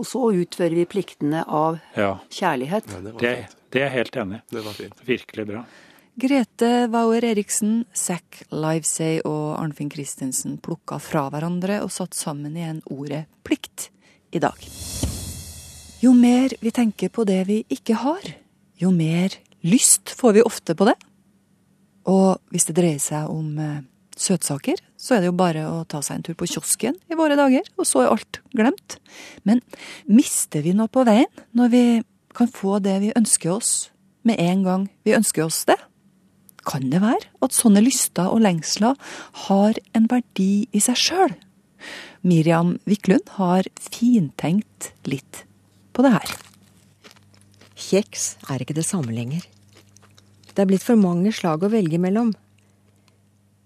[0.00, 2.90] Og så utfører vi pliktene av Ja, kjærlighet.
[3.20, 3.36] det,
[3.70, 4.42] det er jeg helt enig i.
[4.56, 5.02] Det var fint.
[5.06, 5.64] Virkelig bra.
[6.12, 12.82] Grete Wauer Eriksen, Zack Livesay og Arnfinn Christensen plukka fra hverandre og satt sammen igjen
[12.92, 13.86] ordet plikt
[14.28, 14.58] i dag.
[16.04, 18.26] Jo mer vi tenker på det vi ikke har,
[18.76, 19.32] jo mer
[19.64, 20.98] lyst får vi ofte på det.
[22.04, 23.78] Og hvis det dreier seg om eh,
[24.12, 27.38] søtsaker, så er det jo bare å ta seg en tur på kiosken i våre
[27.40, 28.98] dager, og så er alt glemt.
[29.48, 29.64] Men
[30.04, 31.82] mister vi noe på veien når vi
[32.36, 33.72] kan få det vi ønsker oss
[34.28, 35.78] med en gang vi ønsker oss det?
[36.66, 38.98] Kan det være at sånne lyster og lengsler
[39.48, 41.34] har en verdi i seg sjøl?
[42.22, 45.42] Miriam Wiklund har fintenkt litt
[45.92, 46.36] på det her.
[47.74, 49.42] Kjeks er ikke det samme lenger.
[50.52, 52.30] Det er blitt for mange slag å velge mellom.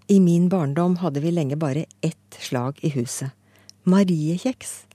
[0.09, 3.35] I min barndom hadde vi lenge bare ett slag i huset.
[3.85, 4.87] Mariekjeks.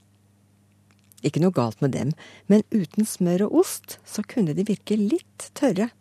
[1.22, 2.14] Ikke noe galt med dem,
[2.50, 5.92] men uten smør og ost så kunne de virke litt tørre.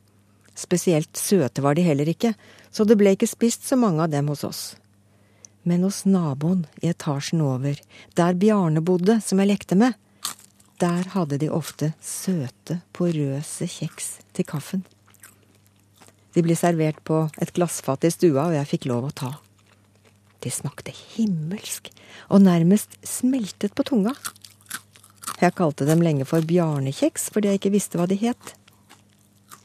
[0.61, 2.35] Spesielt søte var de heller ikke,
[2.71, 4.63] så det ble ikke spist så mange av dem hos oss.
[5.65, 7.81] Men hos naboen i etasjen over,
[8.17, 9.97] der Bjarne bodde, som jeg lekte med,
[10.81, 14.85] der hadde de ofte søte, porøse kjeks til kaffen.
[16.33, 19.33] De ble servert på et glassfat i stua, og jeg fikk lov å ta.
[20.41, 21.91] De smakte himmelsk,
[22.33, 24.15] og nærmest smeltet på tunga.
[25.41, 28.55] Jeg kalte dem lenge for bjarnekjeks fordi jeg ikke visste hva de het.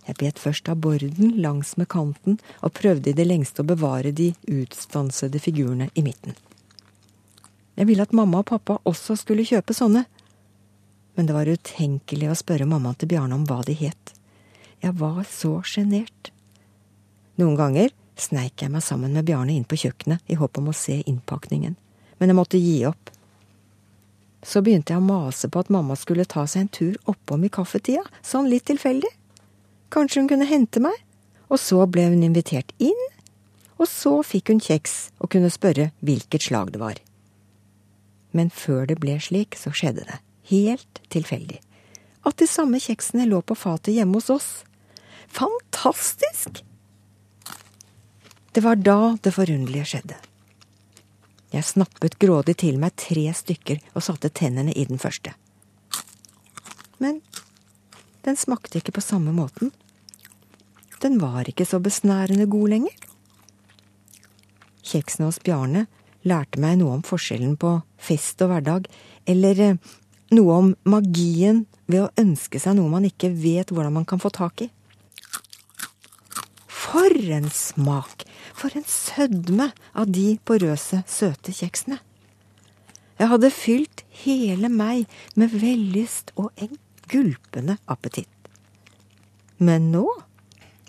[0.05, 4.11] Jeg bet først av borden langs med kanten og prøvde i det lengste å bevare
[4.13, 6.35] de utstansede figurene i midten.
[7.75, 10.05] Jeg ville at mamma og pappa også skulle kjøpe sånne,
[11.15, 14.13] men det var utenkelig å spørre mammaen til Bjarne om hva de het.
[14.83, 16.31] Jeg var så sjenert.
[17.39, 20.75] Noen ganger sneik jeg meg sammen med Bjarne inn på kjøkkenet i håp om å
[20.75, 21.75] se innpakningen,
[22.19, 23.11] men jeg måtte gi opp.
[24.45, 27.51] Så begynte jeg å mase på at mamma skulle ta seg en tur oppom i
[27.51, 29.09] kaffetida, sånn litt tilfeldig.
[29.95, 30.95] Kanskje hun kunne hente meg?
[31.47, 33.03] Og så ble hun invitert inn,
[33.79, 36.99] og så fikk hun kjeks og kunne spørre hvilket slag det var.
[38.35, 40.17] Men før det ble slik, så skjedde det,
[40.51, 41.61] helt tilfeldig,
[42.27, 44.49] at de samme kjeksene lå på fatet hjemme hos oss.
[45.31, 46.59] Fantastisk!
[48.51, 50.19] Det var da det forunderlige skjedde.
[51.55, 55.31] Jeg snappet grådig til meg tre stykker og satte tennene i den første.
[56.99, 57.21] Men
[58.27, 59.71] den smakte ikke på samme måten.
[61.05, 62.95] Den var ikke så besnærende god lenger.
[64.85, 65.85] Kjeksene hos Bjarne
[66.25, 68.87] lærte meg noe om forskjellen på fest og hverdag,
[69.29, 69.77] eller eh,
[70.33, 74.33] noe om magien ved å ønske seg noe man ikke vet hvordan man kan få
[74.33, 74.69] tak i.
[76.65, 78.25] For en smak!
[78.55, 81.99] For en sødme av de porøse, søte kjeksene.
[83.19, 85.05] Jeg hadde fylt hele meg
[85.37, 86.79] med vellyst og en
[87.11, 88.31] gulpende appetitt.
[89.61, 90.07] Men nå,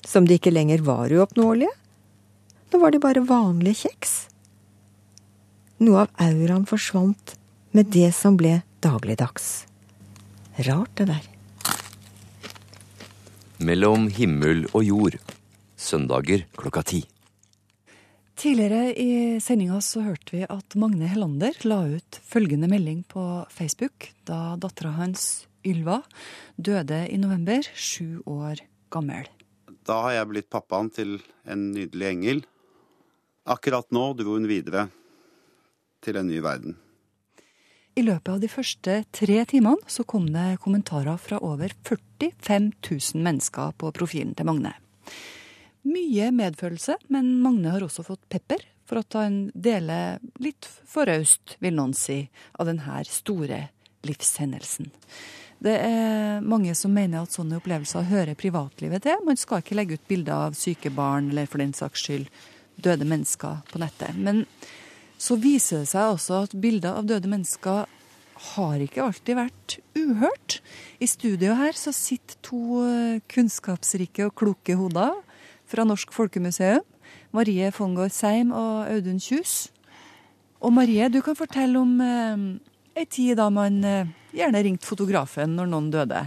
[0.06, 1.72] som de ikke lenger var uoppnåelige,
[2.72, 4.14] nå var de bare vanlige kjeks.
[5.82, 7.34] Noe av auraen forsvant
[7.76, 9.66] med det som ble dagligdags.
[10.66, 11.26] Rart, det der.
[13.60, 15.18] Mellom himmel og jord.
[15.76, 17.02] Søndager klokka ti.
[18.36, 24.10] Tidligere i sendinga så hørte vi at Magne Hellander la ut følgende melding på Facebook
[24.28, 26.02] da dattera hans Ylva
[26.56, 28.60] døde i november, sju år
[28.92, 29.24] gammel.
[29.86, 32.42] Da har jeg blitt pappaen til en nydelig engel.
[33.46, 34.88] Akkurat nå dro hun videre
[36.02, 36.74] til en ny verden.
[37.96, 43.22] I løpet av de første tre timene så kom det kommentarer fra over 45 000
[43.24, 44.74] mennesker på profilen til Magne.
[45.86, 51.56] Mye medfølelse, men Magne har også fått pepper for at han deler litt for raust,
[51.62, 52.24] vil noen si,
[52.58, 53.62] av denne store
[54.06, 54.90] livshendelsen.
[55.62, 59.22] Det er mange som mener at sånne opplevelser hører privatlivet til.
[59.24, 62.26] Man skal ikke legge ut bilder av syke barn, eller for den saks skyld
[62.84, 64.18] døde mennesker på nettet.
[64.20, 64.44] Men
[65.16, 67.86] så viser det seg også at bilder av døde mennesker
[68.52, 70.58] har ikke alltid vært uhørt.
[71.00, 72.82] I studio her så sitter to
[73.32, 75.16] kunnskapsrike og kloke hoder
[75.66, 76.84] fra Norsk Folkemuseum.
[77.32, 79.70] Marie Fongård Seim og Audun Kjus.
[80.60, 82.44] Og Marie, du kan fortelle om eh,
[82.96, 86.24] ei tid da man eh, gjerne ringte fotografen når noen døde.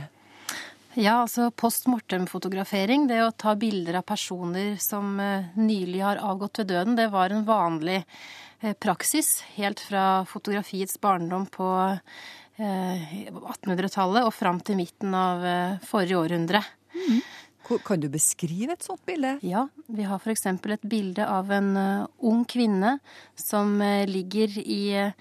[0.97, 6.63] Ja, altså post mortem-fotografering, det å ta bilder av personer som eh, nylig har avgått
[6.63, 14.25] ved døden, det var en vanlig eh, praksis helt fra fotografiets barndom på eh, 1800-tallet
[14.25, 15.45] og fram til midten av
[15.87, 16.63] forrige århundre.
[16.91, 17.21] Mm.
[17.85, 19.35] Kan du beskrive et sånt bilde?
[19.45, 20.47] Ja, vi har f.eks.
[20.49, 21.69] et bilde av en
[22.17, 22.95] ung kvinne
[23.37, 23.77] som
[24.09, 25.11] ligger i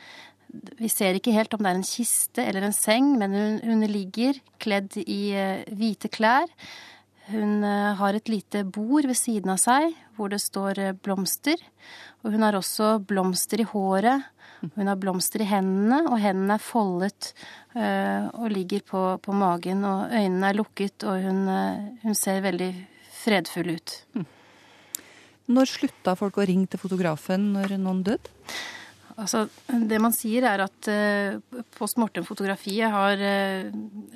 [0.79, 3.87] Vi ser ikke helt om det er en kiste eller en seng, men hun, hun
[3.91, 5.33] ligger kledd i
[5.75, 6.49] hvite klær.
[7.29, 11.61] Hun har et lite bord ved siden av seg hvor det står blomster.
[12.25, 14.25] Og hun har også blomster i håret.
[14.75, 17.31] Hun har blomster i hendene, og hendene er foldet
[17.77, 19.85] og ligger på, på, magen.
[19.87, 21.45] Og øynene er lukket, og hun,
[22.03, 22.73] hun ser veldig
[23.21, 23.95] fredfull ut.
[25.49, 28.35] Når slutta folk å ringe til fotografen når noen døde?
[29.19, 33.73] Altså, det man sier er at uh, post mortem-fotografiet har uh,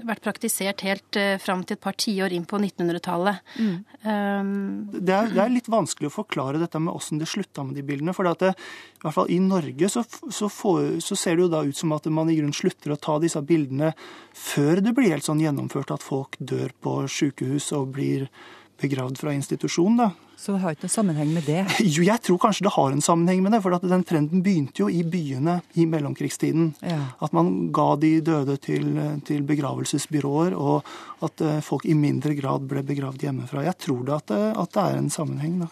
[0.06, 3.42] vært praktisert helt uh, fram til et par tiår inn på 1900-tallet.
[3.58, 3.74] Mm.
[4.06, 4.52] Um,
[4.94, 8.14] det, det, er, litt vanskelig å forklare dette med åssen det slutta med de bildene.
[8.14, 11.64] For det, i hvert fall i Norge så, så, får, så, ser det jo da
[11.66, 13.90] ut som at man i grunnen slutter å ta disse bildene
[14.38, 18.30] før det blir helt sånn gjennomført at folk dør på sykehus og blir
[18.82, 19.96] begravd fra institusjon.
[20.00, 20.10] da.
[20.36, 21.60] Så det har ikke noen sammenheng med det?
[21.94, 23.60] Jo, jeg tror kanskje det har en sammenheng med det.
[23.64, 26.72] For den trenden begynte jo i byene i mellomkrigstiden.
[26.82, 26.98] Ja.
[27.22, 28.88] At man ga de døde til,
[29.28, 30.88] til, begravelsesbyråer, og
[31.22, 33.66] at folk i mindre grad ble begravd hjemmefra.
[33.68, 35.70] Jeg tror da at, at det er en sammenheng, da.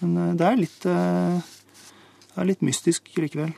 [0.00, 3.52] Men det er litt, det er litt mystisk likevel.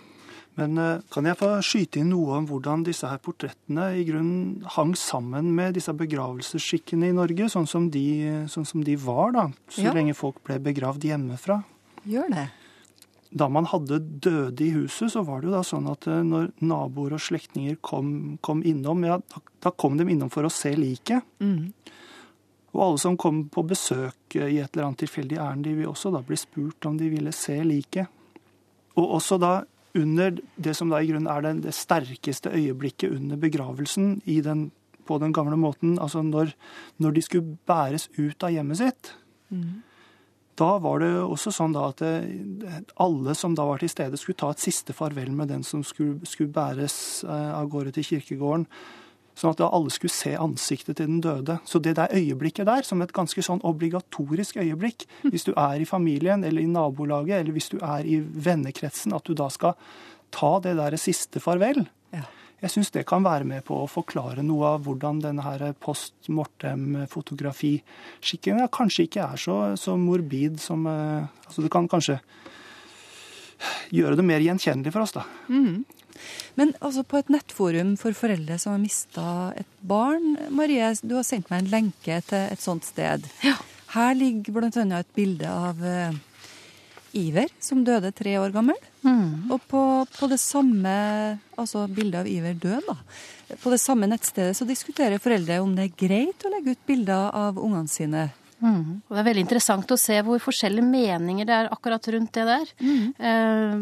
[0.61, 0.77] Men
[1.09, 5.49] kan jeg få skyte inn noe om hvordan disse her portrettene i grunnen hang sammen
[5.57, 8.05] med disse begravelsesskikkene i Norge, sånn som de,
[8.53, 9.95] sånn som de var, da, så ja.
[9.97, 11.63] lenge folk ble begravd hjemmefra?
[12.05, 12.51] Gjør det.
[13.33, 17.17] Da man hadde døde i huset, så var det jo da sånn at når naboer
[17.17, 19.17] og slektninger kom, kom, innom, ja,
[19.65, 21.25] da kom de innom for å se liket.
[21.41, 21.71] Mm.
[22.73, 26.13] Og alle som kom på besøk i et eller annet tilfeldig ærend, de vil også
[26.13, 28.21] da bli spurt om de ville se liket.
[29.01, 29.55] Og også da
[29.95, 34.71] under det som da i grunnen er det, det sterkeste øyeblikket under begravelsen den,
[35.07, 36.55] på den gamle måten, altså når,
[36.99, 39.15] når, de skulle bæres ut av hjemmet sitt.
[39.53, 39.83] Mm.
[40.57, 42.01] da var det også sånn da at
[43.01, 46.25] alle som da var til stede, skulle ta et siste farvel med den som skulle,
[46.29, 48.65] skulle bæres av gårde til kirkegården.
[49.39, 51.55] Sånn at da alle skulle se ansiktet til den døde.
[51.65, 55.89] Så det der øyeblikket der, som et ganske sånn obligatorisk øyeblikk, hvis du er i
[55.89, 59.73] familien eller i nabolaget, eller hvis du er i vennekretsen, at du da skal
[60.33, 61.89] ta det der siste farvel.
[62.13, 62.23] Ja.
[62.63, 68.69] Jeg syns det kan være med på å forklare noe av hvordan denne post mortem-fotografiskikken
[68.71, 72.23] kanskje ikke er så, så morbid som eh, Altså det kan kanskje
[73.95, 75.25] gjøre det mer gjenkjennelig for oss, da.
[75.51, 75.83] Mm.
[76.59, 79.27] Men altså på et nettforum for foreldre som har mista
[79.59, 83.27] et barn, Marie, du har sendt meg en lenke til et sånt sted.
[83.47, 83.57] Ja.
[83.93, 84.85] Her ligger bl.a.
[84.99, 86.15] et bilde av uh,
[87.13, 88.79] Iver, som døde tre år gammel.
[89.05, 89.53] Mm.
[89.53, 89.83] Og på,
[90.17, 90.93] på, det samme
[91.61, 93.57] altså bildet av Iver død, da.
[93.61, 97.35] På det samme nettstedet så diskuterer foreldre om det er greit å legge ut bilder
[97.37, 98.31] av ungene sine
[98.63, 99.03] Mm.
[99.09, 102.45] Og det er veldig interessant å se hvor forskjellige meninger det er akkurat rundt det
[102.47, 102.73] der.
[102.79, 103.03] Mm.
[103.19, 103.75] Eh,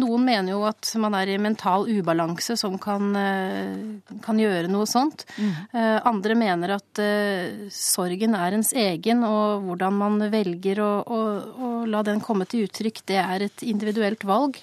[0.00, 4.88] noen mener jo at man er i mental ubalanse som kan, eh, kan gjøre noe
[4.88, 5.26] sånt.
[5.36, 5.52] Mm.
[5.68, 11.22] Eh, andre mener at eh, sorgen er ens egen, og hvordan man velger å, å,
[11.36, 14.58] å, la den komme til uttrykk, det er et individuelt valg.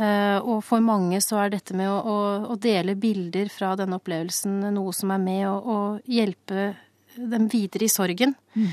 [0.00, 2.18] Eh, og for mange så er dette med å,
[2.50, 5.78] å dele bilder fra denne opplevelsen noe som er med å, å
[6.10, 6.72] hjelpe
[7.16, 8.34] dem videre i sorgen.
[8.54, 8.70] Mm.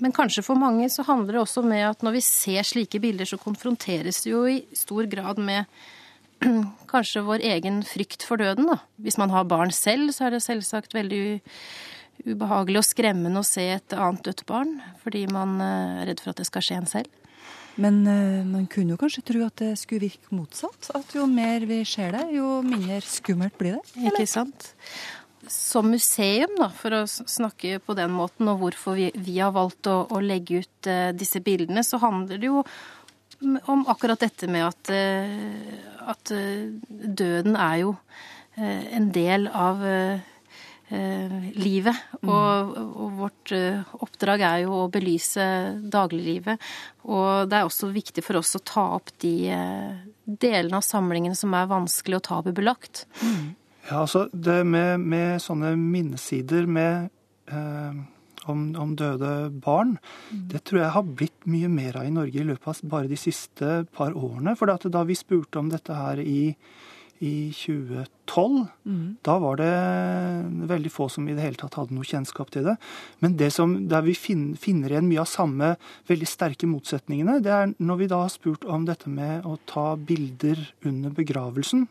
[0.00, 3.28] Men kanskje for mange så handler det også med at når vi ser slike bilder,
[3.28, 5.68] så konfronteres det jo i stor grad med
[6.92, 8.80] kanskje vår egen frykt for døden, da.
[9.04, 11.40] Hvis man har barn selv, så er det selvsagt veldig
[12.24, 16.32] ubehagelig og skremmende å se et annet dødt barn, fordi man eh, er redd for
[16.32, 17.16] at det skal skje en selv.
[17.80, 20.90] Men uh, man kunne jo kanskje tro at det skulle virke motsatt.
[20.96, 23.84] At jo mer vi ser det, jo mindre skummelt blir det.
[23.94, 24.10] Eller?
[24.10, 24.72] Ikke sant
[25.48, 29.88] som museum, da, for å snakke på den måten, og hvorfor vi, vi har valgt
[29.90, 32.64] å, å legge ut uh, disse bildene, så handler det jo
[33.72, 37.96] om akkurat dette med at, uh, at uh, døden er jo
[38.60, 39.78] en del av
[41.54, 41.96] livet.
[42.18, 42.28] Mm.
[42.28, 43.52] Og, og, vårt
[44.02, 45.46] oppdrag er jo å belyse
[45.80, 46.60] dagliglivet.
[47.06, 49.54] Og det er også viktig for oss å ta opp de
[50.26, 53.06] delene av samlingen som er vanskelig og tabubelagt.
[53.22, 53.54] Mm.
[53.90, 57.10] Ja, altså det med, med sånne minnesider med,
[57.50, 57.96] eh,
[58.50, 59.96] om, om, døde barn,
[60.30, 60.44] mm.
[60.52, 63.18] det tror jeg har blitt mye mer av i Norge i løpet av bare de
[63.18, 64.54] siste par årene.
[64.58, 66.54] For da vi spurte om dette her i,
[67.18, 69.04] i 2012, mm.
[69.26, 69.74] da var det
[70.70, 72.78] veldig få som i det hele tatt hadde noe kjennskap til det.
[73.26, 75.74] Men det som, der vi finner, finner igjen mye av samme
[76.08, 79.96] veldig sterke motsetningene, det er når vi da har spurt om dette med å ta
[79.98, 81.90] bilder under begravelsen.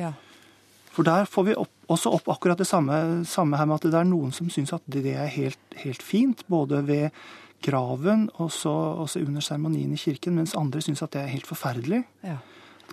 [0.00, 0.16] Ja.
[0.94, 3.98] For der får vi opp, også opp akkurat det samme, samme, her med at det
[3.98, 7.08] er noen som syns at det er helt, helt fint, både ved
[7.64, 12.04] graven og under seremonien i kirken, mens andre syns at det er helt forferdelig.
[12.22, 12.38] Ja.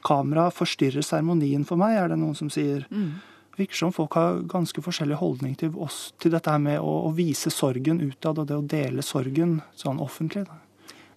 [0.02, 2.88] Kamera forstyrrer seremonien for meg, er det noen som sier.
[2.90, 3.20] Mm.
[3.58, 7.12] virker som folk har ganske forskjellig holdning til oss, til dette her med å, å
[7.14, 10.48] vise sorgen utad, og det å dele sorgen sånn offentlig.
[10.48, 10.58] Da.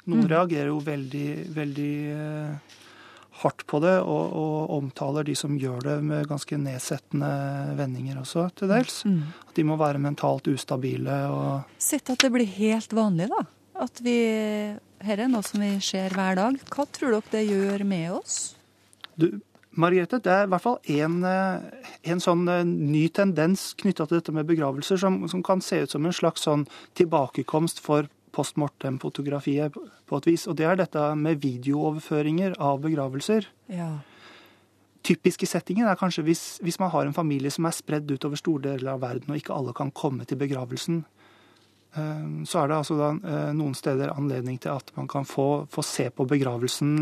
[0.05, 0.31] Noen mm.
[0.35, 2.75] reagerer jo veldig, veldig eh,
[3.45, 7.31] hardt på det, og, og, omtaler de som gjør det med ganske nedsettende
[7.79, 9.03] vendinger også, til dels.
[9.09, 9.21] Mm.
[9.49, 13.45] At de må være mentalt ustabile og Sett at det blir helt vanlig, da.
[13.85, 14.19] At vi
[15.05, 16.61] Her er noe som vi ser hver dag.
[16.73, 18.37] Hva tror dere det gjør med oss?
[19.21, 19.27] Du,
[19.77, 24.35] Margrethe, det er i hvert fall en, en sånn eh, ny tendens knytta til dette
[24.35, 26.65] med begravelser, som, som, kan se ut som en slags sånn
[26.99, 30.49] tilbakekomst for post mortem-fotografiet på et vis.
[30.51, 33.49] Og det er dette med videooverføringer av begravelser.
[33.73, 33.93] Ja.
[35.05, 38.71] Typiske settingen er kanskje hvis, hvis, man har en familie som er spredd utover store
[38.71, 41.03] deler av verden, og ikke alle kan komme til begravelsen.
[41.95, 45.67] Eh, så er det altså da eh, noen steder anledning til at man kan få,
[45.71, 46.97] få se på begravelsen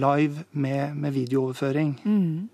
[0.00, 1.96] live med, med videooverføring.
[2.04, 2.50] Mm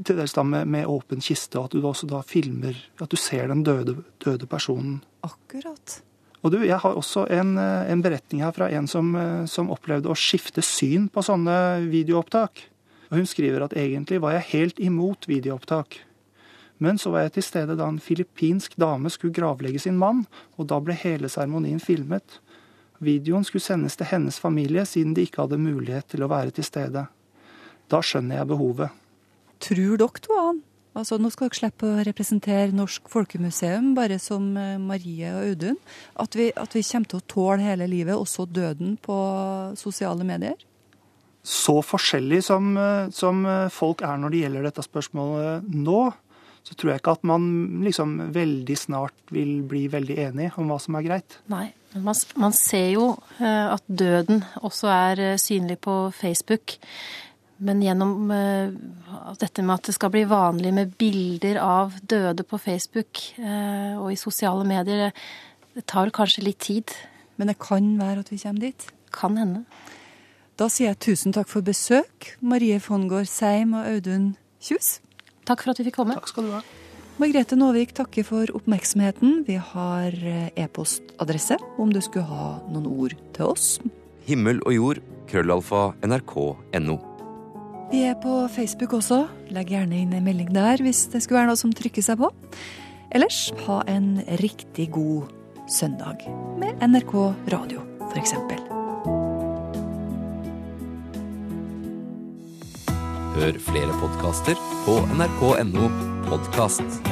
[0.00, 3.18] til dels da med, med, åpen kiste, og at du også da filmer At du
[3.20, 5.02] ser den døde, døde personen.
[5.22, 6.00] Akkurat.
[6.42, 9.70] Og du, Jeg har også en, eh, en beretning her fra en som, eh, som,
[9.70, 12.68] opplevde å skifte syn på sånne videoopptak.
[13.10, 16.00] Og Hun skriver at egentlig var jeg helt imot videoopptak.
[16.78, 20.26] Men så var jeg til stede da en filippinsk dame skulle gravlegge sin mann,
[20.58, 22.40] og da ble hele seremonien filmet.
[23.00, 26.64] Videoen skulle sendes til hennes familie, siden de ikke hadde mulighet til å være til
[26.64, 27.06] stede.
[27.88, 28.90] Da skjønner jeg behovet.
[29.60, 30.62] Tror dere to an
[30.92, 35.78] Altså, nå skal dere slippe å representere Norsk Folkemuseum bare som eh, Marie og Audun.
[36.20, 39.16] At vi, at vi kommer til å tåle hele livet, også døden, på
[39.80, 40.58] sosiale medier?
[41.42, 46.02] Så forskjellig som, eh, som eh, folk er når det gjelder dette spørsmålet nå,
[46.62, 47.46] så tror jeg ikke at man
[47.82, 51.40] liksom veldig snart vil bli veldig enig om hva som er greit.
[51.50, 53.08] Nei, Man, man ser jo
[53.42, 56.78] at døden også er synlig på Facebook.
[57.62, 58.74] Men gjennom uh,
[59.38, 64.18] dette med at det skal bli vanlig med bilder av døde på Facebook og i
[64.18, 65.12] sosiale medier,
[65.76, 66.92] det tar kanskje litt tid.
[67.38, 68.86] Men det kan være at vi kommer dit?
[69.14, 69.64] Kan hende.
[70.60, 74.98] Da sier jeg tusen takk for besøk, Marie Fongård Seim og Audun Kjus.
[75.48, 76.16] Takk for at vi fikk komme.
[76.18, 76.62] Takk skal du ha.
[77.20, 79.42] Margrethe Nåvik takker for oppmerksomheten.
[79.48, 83.76] Vi har eh, e-postadresse om du skulle ha noen ord til oss.
[84.28, 87.11] Himmel og jord, krøllalfa, nrk.no.
[87.92, 89.26] Vi er på Facebook også.
[89.52, 92.30] Legg gjerne inn en melding der hvis det skulle være noe som trykker seg på.
[93.12, 95.28] Ellers, ha en riktig god
[95.68, 96.24] søndag
[96.56, 97.12] med NRK
[97.52, 98.32] Radio, f.eks.
[103.36, 105.92] Hør flere podkaster på nrk.no
[106.30, 107.04] podkast.